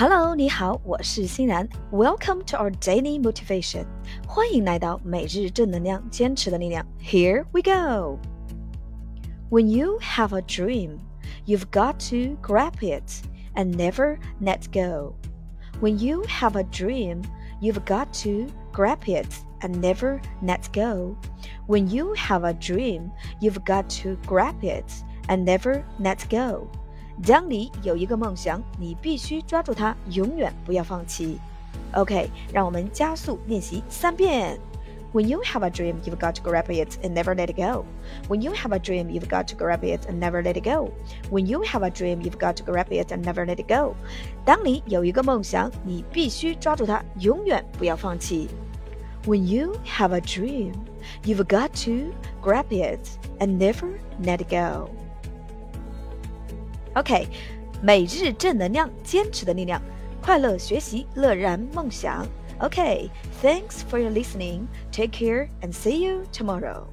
[0.00, 1.68] Hello，你好，我是欣然。
[1.90, 3.86] Welcome to our daily motivation，
[4.28, 6.86] 欢迎来到每日正能量，坚持的力量。
[7.00, 8.18] Here we go.
[9.48, 10.98] When you have a dream,
[11.46, 13.22] you've got to grab it
[13.54, 15.14] and never let go.
[15.80, 17.22] When you have a dream,
[17.60, 19.28] you've got to grab it
[19.60, 21.16] and never let go.
[21.66, 23.10] When you have a dream,
[23.40, 24.92] you've got to grab it
[25.28, 26.68] and never let go.
[27.26, 31.38] 当你有一个梦想，你必须抓住它，永远不要放弃。
[31.92, 34.58] OK，让我们加速练习三遍。
[35.12, 37.86] When you have a dream, you've got to grab it and never let it go.
[38.28, 40.90] When you have a dream, you've got to grab it and never let it go.
[41.30, 43.94] When you have a dream, you've got to grab it and never let it go.
[44.44, 48.48] 当你有一个梦想，你必须抓住它，永远不要放弃。
[49.24, 50.74] When you have a dream,
[51.24, 53.00] you've got to grab it
[53.38, 53.88] and never
[54.22, 54.90] let it go.
[56.95, 57.27] OK，
[57.81, 59.81] 每日正能量，坚持的力量，
[60.21, 62.25] 快乐学习，乐然梦想。
[62.59, 64.67] OK，thanks for your listening.
[64.91, 66.83] Take care and see you tomorrow.